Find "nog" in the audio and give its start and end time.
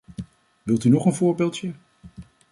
0.89-1.05